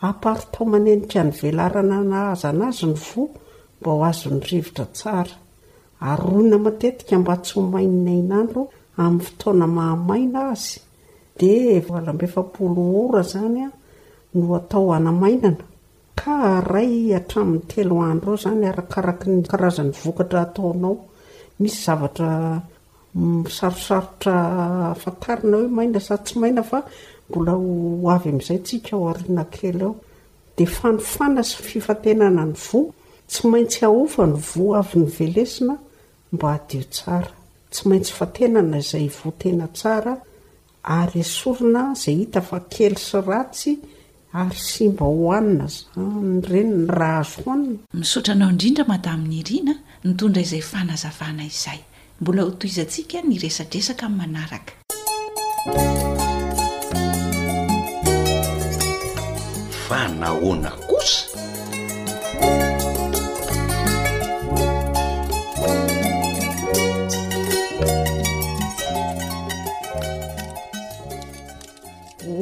[0.00, 3.24] apartaomanenikny velarana na azan' azy ny vo
[3.80, 5.34] mba ho azonyrivotra tsara
[6.08, 8.62] arona matetika mba tsy mainnainandro
[9.02, 10.74] amin'ny fitaona mahamaina azy
[11.38, 11.40] d
[12.06, 15.64] laa zanynoataoanamainana
[16.20, 16.36] ka
[16.74, 22.30] ray atramin'ny telo andro zany arakarak ny kaaza'nyvokatratoaoisy zavatra
[23.14, 24.34] mm, misaosarotra
[24.94, 26.78] afatarina hoe maina sa tsy maina fa
[27.30, 29.94] mbola o avy amin'izay ntsika ho ariana kely ao
[30.56, 32.80] dia fanofana sy fifatenana ny vo
[33.26, 35.74] tsy maintsy ahofa ny vo avy ny velesina
[36.32, 37.30] mba hadio tsara
[37.70, 40.14] tsy maintsy fatenana izay votena tsara
[40.98, 43.74] ary esorina izay hita fa kely sy ratsy
[44.32, 49.74] ary sy mba hohanina za nreny ny rah azooanina misaotranao indrindra madamin'ny iriana
[50.04, 51.80] nitondra izay fanazavana izay
[52.20, 54.72] mbola hotoizantsika nyresadresaka min'ny manaraka
[59.86, 61.30] fa nahoana kosa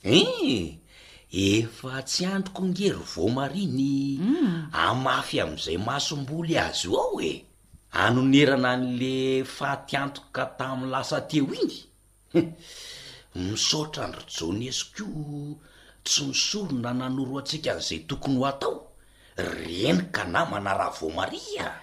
[0.03, 0.82] e eh.
[1.33, 4.69] efa tsy androko ngery vomaria ny mm.
[4.71, 7.31] amafy amin'izay masomboly azy io ao e
[7.91, 11.79] anonerana n'le fatyantoko ka tamin'ny lasa teo ingy
[13.35, 15.05] misaotra ny rojonezikio
[16.05, 18.75] tsynisorona nanoro antsika n'izay tokony ho atao
[19.37, 21.81] renika na manara vomaria a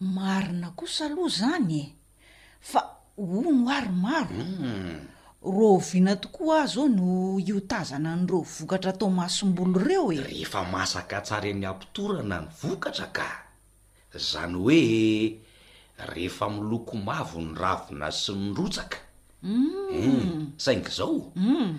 [0.00, 1.84] marina kosa aloha zany e
[2.60, 2.80] fa
[3.16, 5.09] o no ary maro mm.
[5.42, 11.54] ro vina tokoa azao no iotazana nyreo vokatra atao mahasombolo ireo erehefa masaka tsary a
[11.54, 13.26] n'ny ampitorana ny vokatra ka
[14.12, 14.78] zany hoe
[16.12, 18.98] rehefa miloko mavo ny ravona sy nyrotsaka
[19.42, 19.88] u mm.
[19.92, 21.70] e eh, saink' zaoum mm.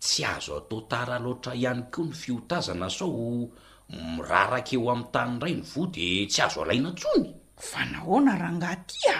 [0.00, 3.50] tsy azo atao tara loatra ihany koo ny fiotazana sao
[3.90, 7.26] mirarakaeo ami'ny tany ray ny vo de eh, tsy azo alaina ntsony
[7.68, 9.18] fa nahona raha ngatya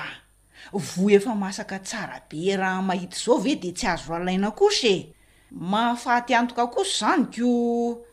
[0.73, 5.07] vo efa masaka tsarabe raha mahita zao ve de tsy azo rahalaina kosa e
[5.51, 8.05] mahafaty antoka kosy zany ko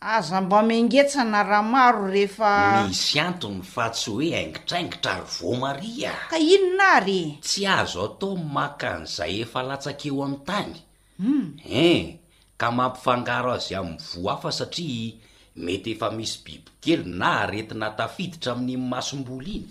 [0.00, 6.38] aza mba mengetsana rahamaro rehefa misy antony fa tsy hoe aingitraingitra ary vomaria a ka
[6.38, 10.72] inona rye tsy azo atao maka n'izay efa latsakeo amin'ny tany
[11.18, 11.46] um hmm.
[11.64, 12.18] en eh,
[12.56, 15.12] ka mampifangaro azy amin'ny vo afa satria
[15.56, 19.66] mety efa misy bibikely na aretina tafiditra amin'ny masom-bol iny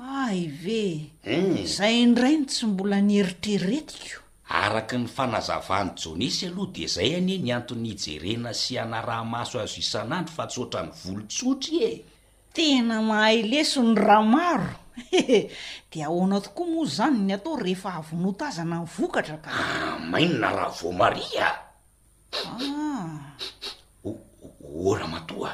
[0.00, 0.84] ay ve
[1.22, 1.66] eh.
[1.68, 7.90] zay indrainy tsy mbola nyheritreriretiko araky ny fanazavany jônesy aloha di izay anie ny anton'ny
[7.94, 12.04] ijerena syana rahamaso azo isan'andro fa tsotra ny volontsotry e
[12.52, 14.72] tena mahayleso ny raa maro
[15.12, 15.50] ehe
[15.92, 20.72] dia ahoana tokoa moa izany ny atao rehefa avonotazana ny vokatra ka ah, mainona raha
[20.80, 21.56] vomariaa
[22.32, 23.20] ah.
[24.84, 25.52] ora matoa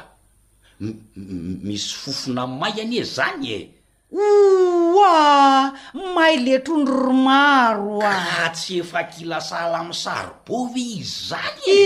[1.15, 3.69] misy fofona nymay ane zanye
[4.15, 5.75] oa
[6.15, 11.81] may le trondro ro maro aka ah, tsy efa kilasala m saribovy izy zany e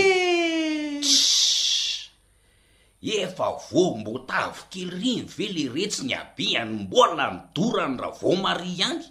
[3.02, 3.22] eh.
[3.26, 9.06] efa vomboatavo kely riny ve le retsy ny abe anymboa la nydorany ra vomari hangy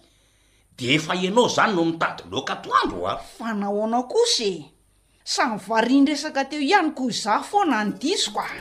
[0.79, 4.71] de efa ianao zany no mitady loka toandro a fanaho nao kosye
[5.23, 8.55] samy varian-dresaka teo ihany ko za fo na nydisoko a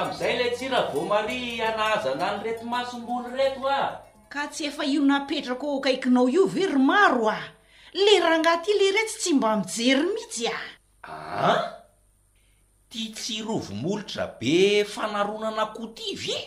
[0.00, 3.90] amzay le tsyra vomari anaazana ny reti masomboly reto ah
[4.30, 7.38] ka tsy efa io napetrako ao akaikinao iove ry maro a
[7.94, 10.56] le raha ngat le retsy tsy mba mijery mihitsy a
[11.02, 11.52] aha
[12.88, 16.42] tia tsi rovomolotra be fanaronana kotivy e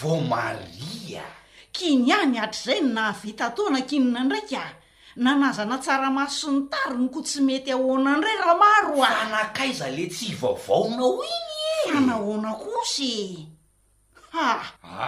[0.00, 1.26] vomari a
[1.72, 4.70] kiny ah my hatr' izay no naavita tona kinina indraika a
[5.16, 10.32] nanazana tsara maoso nytariny ko tsy mety ahona anydray raha maro a nakaiza le tsy
[10.36, 11.45] hvaovaonaoi
[11.94, 13.46] aaoaosha e.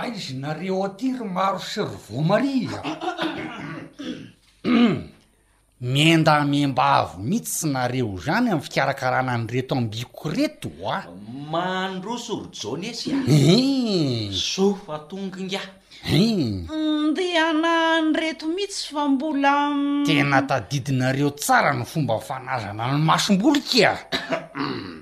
[0.03, 2.81] aizinareo aty ry maro sy rvomari za
[5.81, 11.05] mendamemba avo mihitsy sy nareo zany ami'ny fikarakarana ny reto ambiko reto a
[11.53, 13.01] manrosorjnes
[14.65, 15.37] oaog
[16.09, 16.31] he
[17.11, 18.57] ndaeitab
[20.07, 23.97] tena tadidinareo tsara ny fomba fanazana ny masom-bolike a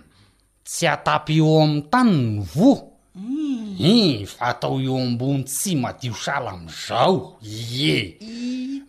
[0.66, 2.72] tsy atapy eo am'ny tany ny vo
[3.14, 3.76] mm.
[3.90, 8.18] in fa atao eo ambony tsy madio sala amizao ie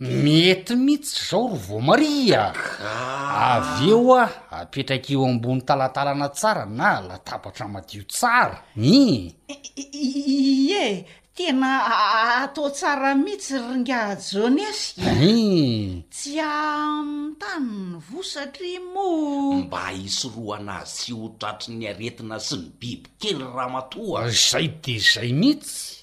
[0.00, 2.50] mety mihitsy zao ro vo maria
[2.82, 3.54] ah.
[3.54, 4.26] avy eo a
[4.58, 9.30] apetraky eo ambony talatalana tsara na latapatra madio tsara in
[9.76, 11.04] ie
[11.38, 11.70] tena
[12.44, 16.02] atao tsara mihitsy ringajoniashe eh.
[16.10, 19.04] tsy aminy tany ny vo satrimo
[19.62, 24.20] mba hisoroanazy sy hotratry ny aretina sy ny biby kely raha matoa
[24.50, 26.02] zay de zay mihitsy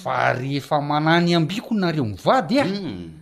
[0.00, 2.70] fa rehefa manany ambikonareo mivady a eh.
[2.80, 3.12] hmm.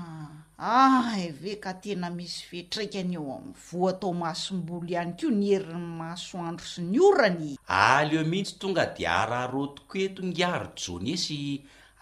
[0.59, 1.57] aeve ah.
[1.61, 7.57] ka tena misy fetraikany aoay voa tao mahasom-bolo ihany ko nyheriny maasoandro sy ny orany
[7.67, 11.37] alo mihitsy tonga di araha rotoko etongia rojonesy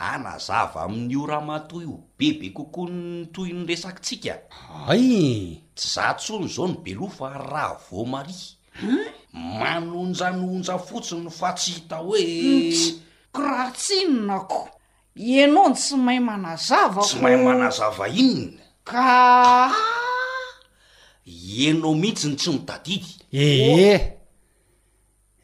[0.01, 4.35] anazava amin'nyoramatoy obe be kokoa nnytoy ny resakitsika
[4.89, 8.35] ay tsy za tsony zao ny belo fa raha vomari
[9.33, 13.01] manonjanoonja fotsiny fa tsy hita hoetsy hmm.
[13.33, 14.69] krahtsinonako
[15.17, 19.69] enao ny tsy mahay manazavaotsy mahay manazava inna ka
[21.67, 23.97] enao mihitsy ny tsy mitadiky ee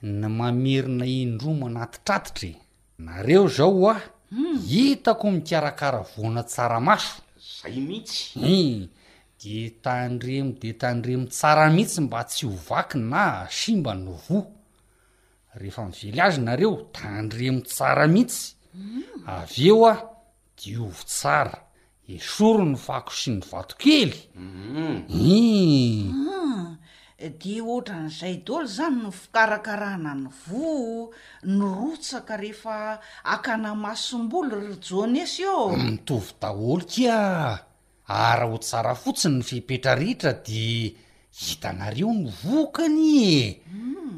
[0.02, 2.60] ny mamerina indromanaty tratitry e.
[2.98, 4.00] nareo zao a
[4.68, 7.22] hitako mikarakara voana tsaramaso
[7.62, 8.88] zay mihitsy u eh,
[9.42, 13.24] de tandremo de tandremo tsara mihitsy mba tsy hovaky na
[13.58, 14.46] simba ny voa
[15.58, 18.54] rehefa mively azynareo tandremo tsara mihitsy
[19.34, 19.92] avy eo a
[20.58, 21.56] di ovon tsara
[22.14, 24.96] esoro ny fako sy ny vatokely i mhm.
[25.30, 26.04] eh.
[26.34, 26.68] ah.
[27.16, 31.08] de ohatra nyizay dolo zany no fikarakarahna ny voa
[31.48, 33.00] ny rotsaka rehefa
[33.34, 37.20] akanamasomboly ryjonesy a mitovy daholo kia
[38.06, 40.62] ara ho tsara fotsiny ny fipetrarihetra de
[41.40, 43.02] hitanareo ny vokany
[43.32, 43.36] e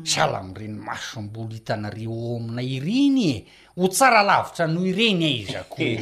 [0.03, 3.37] sala amireny maso mbola hitaanareo ao amina iriny e
[3.79, 5.97] ho tsara lavitra noho ireny a iza koo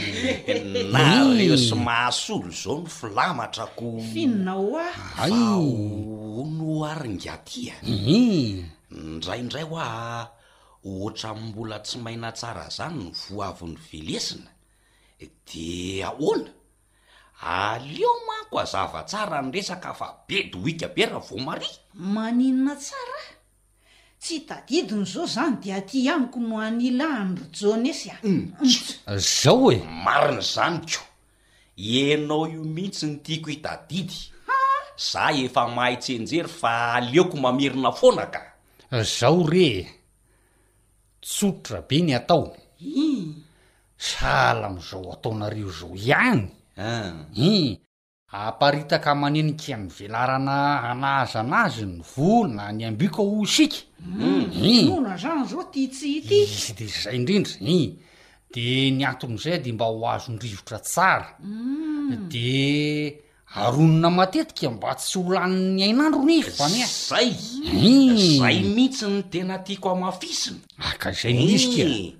[0.92, 4.76] naleo sy maasolo zao no filamatra kofinonao
[5.18, 5.28] ah
[6.56, 7.92] no aringatia e.
[7.92, 10.28] hi ndrayindray ho a
[10.84, 14.50] ohatra mbola tsy maina tsara zany ny voaviny velesina
[15.46, 16.50] de aona
[17.40, 21.68] aleo manko azavatsara ny resaka afa be doika be ra vomari
[21.98, 23.20] aninna tara
[24.18, 28.54] tsy tadidin' zao zany de aty amiko no anila anyro jonesy a mm.
[28.60, 29.18] mm.
[29.18, 31.02] zao e marin' zany ko
[31.76, 34.14] enao io mihitsy ny tiako itadidy
[34.96, 38.42] za efa mahaitsenjery fa aleoko mamirina foana ka
[39.04, 39.68] zao re
[41.20, 43.08] tsotra be ny ataony i
[43.98, 46.44] saala mizao ataonario zao ihany
[46.76, 47.12] a ah.
[47.34, 47.80] hi
[48.36, 53.76] amparitaka maneniky ny velarana anaazana azy ny vona ny ambiko ho sika
[54.12, 57.96] inn n otisttsy de zay indrindra in
[58.52, 62.28] de ny anton'zay de mba ho azonrivotra tsara mm.
[62.28, 63.20] de
[63.56, 67.32] aronona matetika mba tsy olan''ny ainandro ni nyzay
[68.74, 72.12] mihits n tena tiako amafisina aka ah, zay mizyka eh.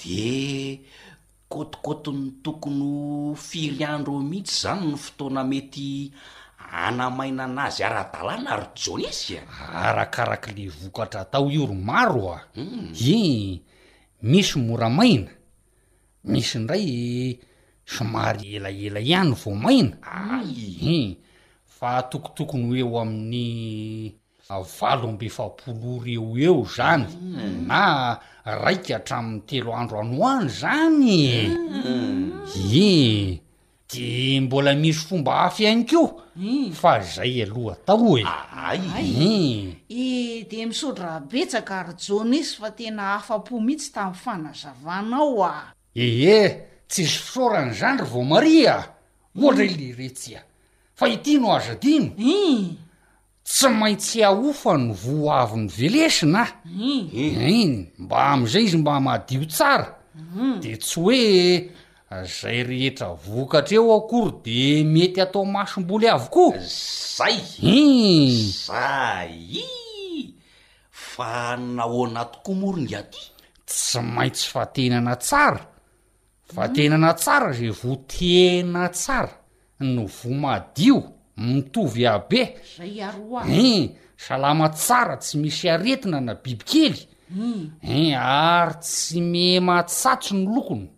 [0.00, 0.24] de
[1.50, 6.12] kotikotiny tokony firy andro o mihitsy zany ny fotoana mety
[6.86, 9.46] anamaina anazy ara-dalàna ary jonisya e.
[9.86, 12.92] arakarak' le vokatra atao io ro maro a hmm.
[13.06, 13.60] i
[14.22, 15.30] misy moramaina
[16.24, 17.38] misy ndray
[17.84, 21.14] somary elaela ihany vo maina a i hmm.
[21.66, 24.19] fa tokotokony eo amin'ny
[24.56, 27.06] avalo mbe fapolory eo eo zany
[27.70, 27.84] na
[28.62, 31.20] raika hatramin'ny telo andro anoany zany
[32.84, 33.40] i
[33.92, 34.06] de
[34.44, 36.02] mbola misy fomba hafy any ko
[36.36, 36.72] mm.
[36.80, 38.24] fa zay aloha tao ea
[38.76, 41.16] ittaaaa
[46.06, 46.50] eheh
[46.90, 48.74] tsisy fisaorany zany ry vo maria
[49.42, 50.40] ohatra i le retsya
[50.98, 52.76] fa itiano azadino mm.
[53.50, 57.72] tsy maintsy aofa no vo avy ny velesina ah en
[58.04, 60.60] mba am'izay izy mba madio tsara mhm.
[60.62, 64.60] de tsy hoe zay rehetra vokatra eo akory de
[64.94, 66.62] mety atao masom-boly avokoa
[67.18, 67.36] zay
[67.72, 67.74] e
[69.64, 70.34] i
[71.08, 71.30] fa
[71.76, 73.18] naoanatoko moronyato
[73.68, 75.62] tsy maintsy fa tenana tsara
[76.54, 79.34] fatenana tsara zay votena tsara
[79.80, 80.98] ny vomadio
[81.40, 82.40] mitovy abe
[83.48, 87.00] en salama tsara tsy misy aretina na bibykely
[87.32, 87.78] hmm.
[87.80, 90.88] en ary tsy mehmatsatso ny lokono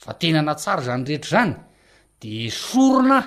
[0.00, 1.54] fa tenana tsara zany rehetra zany
[2.20, 3.20] de sorona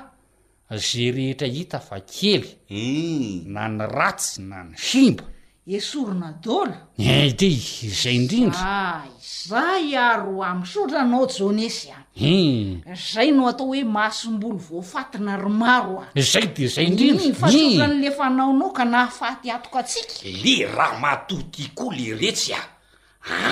[0.73, 3.53] zay rehetra hita fa kely u hmm.
[3.53, 5.23] na ny ratsy na ny simba
[5.67, 9.03] e sorona dolo de eh, zay indrindraah
[9.47, 12.93] zay aro amisotranao jonesy a u eh.
[12.93, 18.69] zay no atao hoe mahasombolo voafatina ry maro a zay de zay rndany fa soran'lefanaonao
[18.69, 18.73] eh.
[18.77, 22.61] ka nahafaty atoko atsika le raha matoti koa le retsy a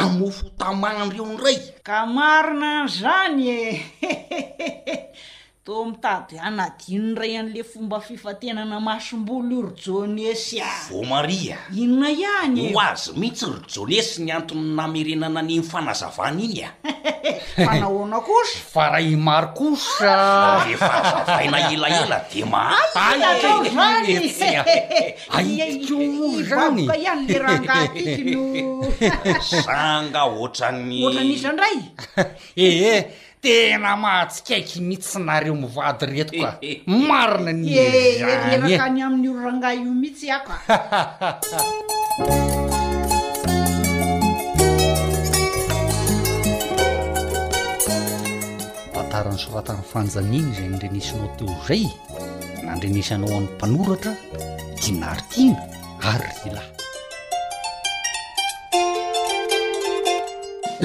[0.04, 3.62] amofo tamagnandreo nray ka marina nzany e
[5.66, 12.74] to mitadoanadinoray an'le fomba fifatenana maasombolo orojonesy a vo maria inona iany e?
[12.76, 16.72] o azy mihitsy rojonesy ny antony namerenana anymy fanazavana iny a
[17.66, 24.20] fanahoanakosa fa rah imarokosade fahazaaina elaela de mahaao zany
[25.32, 31.76] aioo zanyka iany le rahangatiknosanga oatranyotranisandray
[32.56, 33.04] eheh eh.
[33.44, 36.50] tena mahatsikaiky mihitsinareo mivady retoka
[37.10, 38.84] marina niaeyaekany eh.
[39.08, 40.56] amin'nyoloranga io mihitsy aka
[48.96, 51.84] patarany soratany fanjaniny zay nandrenesinao teo zay
[52.66, 54.14] nandrenesanao amin'ny mpanoratra
[54.82, 55.60] dinarytina
[56.14, 56.64] ary rila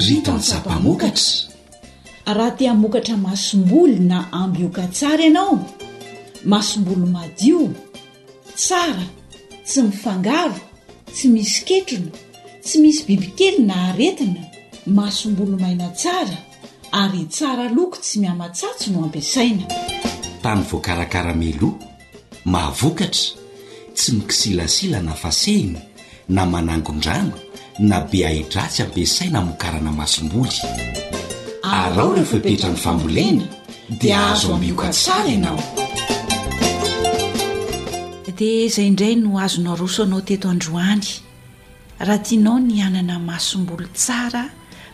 [0.07, 1.48] ritanzapamokatra
[2.33, 5.59] raha tia hmokatra masom-boly na ambyoka tsara ianao
[6.45, 7.71] masom-boly madio
[8.55, 9.05] tsara
[9.65, 10.59] tsy mifangavo
[11.15, 12.11] tsy misy ketrona
[12.65, 14.41] tsy misy bibikely na aretina
[14.97, 16.37] masom-boly maina tsara
[17.01, 19.63] ary tsara loko tsy mihama-tsatso no ampiasaina
[20.43, 21.79] tany voakarakarameloa
[22.51, 23.27] mahavokatra
[23.97, 25.81] tsy mikisilasila na fasehina
[26.35, 27.33] na manangon-drano
[27.89, 30.57] na be ahidratsy ampiasaina mokarana masom-boly
[31.67, 33.45] arao rehefa ipetra ny fambolena
[33.99, 35.59] dia azo amioka tsara ianao
[38.37, 41.07] dia izay indray no azo naroso anao teto androany
[42.07, 44.43] raha tianao ny anana mahasombolo tsara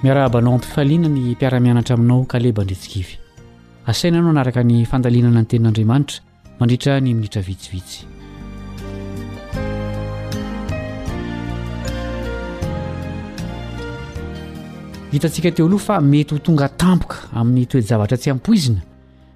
[0.05, 3.14] miarahabanao ampifaliana ny mpiaramianatra aminao kalebandritsikivy
[3.87, 6.20] asaina ano anaraka ny fandalinana ny tenin'andriamanitra
[6.61, 8.05] mandritra ny minitra vitsivitsy
[15.12, 18.81] vitantsika teo loha fa mety ho tonga tampoka amin'ny toejavatra tsy hampoizina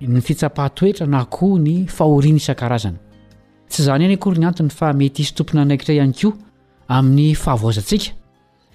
[0.01, 2.99] ny fitsapahatoetra na koao ny fahoriana isan-karazana
[3.69, 6.33] tsy izany any akory ny antony fa mety hisy tompona anaikitra ihany koa
[6.89, 8.13] amin'ny fahavoazantsika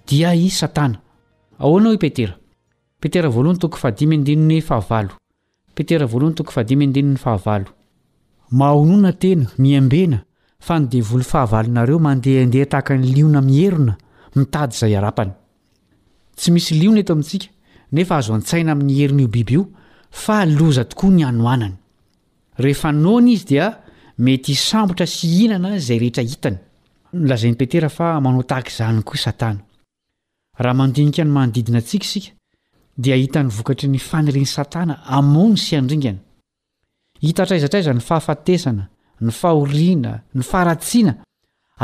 [0.07, 0.97] dia i satana
[1.59, 2.34] ahoanao i petera
[3.01, 5.18] petera voalohany toko fadimyndionyfahaal
[8.61, 10.23] aonona tena miambena
[10.59, 13.93] fa ny devoly fahavalonareo mandehandeha tahaka ny liona miherona
[14.36, 15.34] mitady zay arapana
[16.38, 17.45] tsy misy liona eto amintsika
[17.95, 19.63] nefa azo an-tsaina amin'ny herinaio biby io
[20.23, 21.75] fa loza tokoa ny anoanany
[22.63, 23.65] rehefa nona izy dia
[24.25, 26.57] mety hsambotra sy ihnana zay rehetra hitany
[27.30, 29.61] lazan'ny petera fa manao tahaka izanyy koa satana
[30.63, 32.38] raha mandinika ny manodidina antsika isika
[33.01, 36.19] dia hitan'ny vokatry ny fanirin'ny satana amony sy andringana
[37.29, 38.83] itatraizatraiza ny fahafatesana
[39.23, 41.13] ny fahoriana ny faharatsiana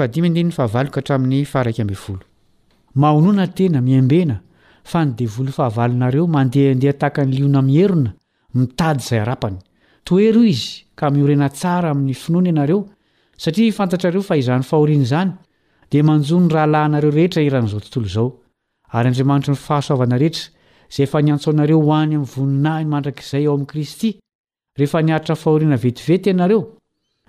[0.58, 1.78] fahavaloka htramin'ny faraik
[2.96, 4.36] maonoana tena miembena
[4.92, 8.12] fa ny devoly fahavalonareo mandehandeha tahaka ny liona miherona
[8.56, 9.58] mitady izay arapany
[10.06, 10.66] toero izy
[10.96, 12.82] ka miorena tsara amin'ny finoana ianareo
[13.44, 15.32] satria hifantatrareo fahizan'ny fahorian' izany
[15.92, 18.30] dia manjo ny rahalahynareo rehetra iran'izao tontolo izao
[18.96, 20.46] ary andriamanitra nyfahasoavana rehetra
[20.92, 24.10] izay efa niantso anareo hoany amin'ny voninahyny mandrakizay ao amin'i kristy
[24.80, 26.62] rehefa niaritra fahoriana vetivety ianareo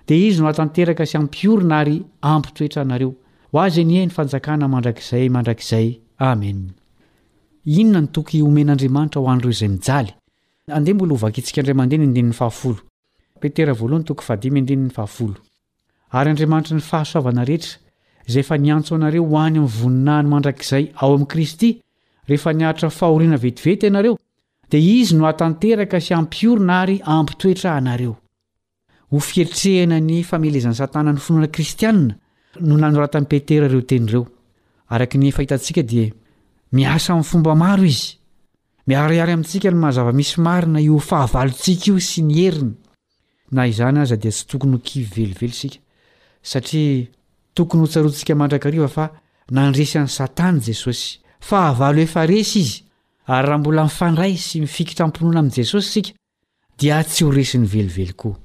[0.07, 3.11] dia izy no ahtanteraka sy ampiorina ary ampytoetra anareo
[3.53, 5.87] ho aza ny e ny fanjakana mandrakizay mandrakizay
[6.17, 6.73] amenary
[16.19, 17.79] andriamanitra ny fahasoavana rehetra
[18.27, 21.71] izay efa niantso anareo hoany ami'ny voninahny mandrakizay ao amin'i kristy
[22.29, 24.17] rehefa niaitra fahoriana vetivety ianareo
[24.69, 28.15] dia izy no atanteraka sy ampiorina ary ampitoetra eo
[29.11, 32.15] ho fietrehina ny famelezan'ny satana ny finoana kristiana
[32.61, 34.23] no nanorata an'n petera ireo teny reo
[34.89, 36.09] araka ny fahitantsika dia
[36.73, 38.15] miasa min'ny fomba maro izy
[38.87, 42.73] miariary amintsika no mahazava-misy marina io fahavalontsika io sy ny herina
[43.51, 45.79] na izany aza dia tsy tokony ho kiy velovelo sika
[46.41, 47.05] satria
[47.53, 49.11] tokony ho tsarontsika mandrakariva fa
[49.51, 52.81] nandresyan'ny satana jesosy fahavalo efa resa izy
[53.29, 56.17] ary raha mbola mifandray sy mifikitra ampinoana amin'i jesosy sika
[56.79, 58.35] dia tsy ho resin'ny velivelo koa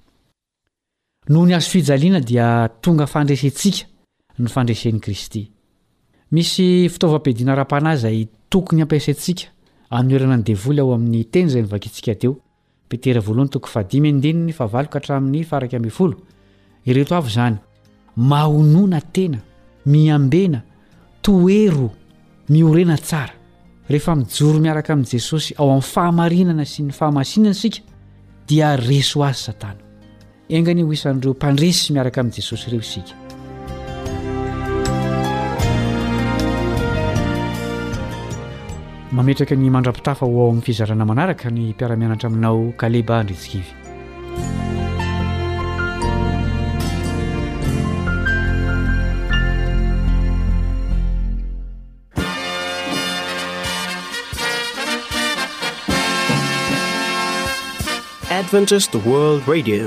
[1.28, 3.86] noho ny hazofijaliana dia tonga fandresentsika
[4.38, 5.42] ny fandresen'ny kristy
[6.32, 9.42] misy fitaovam-pidina ra-pana zay tokony ampiasantsika
[9.90, 12.36] anoeranany devoly ao amin'ny teny zay nvakitsika teo
[12.88, 14.28] peteratha'yiezny
[18.32, 19.38] mahonona tena
[19.86, 20.62] miambena
[21.22, 21.90] toero
[22.48, 23.32] miorena tsara
[23.88, 27.78] rehefa mijoro miaraka amin'i jesosy ao amin'ny fahamarinana sy ny fahamasina ny sika
[28.48, 29.89] dia reso azy satana
[30.50, 33.14] engany ho isan'dreo mpandresy miaraka amin' jesosy ireo isika
[39.12, 43.70] mametraka ny mandrapitafa ho ao amin'ny fizarana manaraka ny mpiaramianatra aminao kaleba andritsikivy
[58.40, 59.86] adventis world radio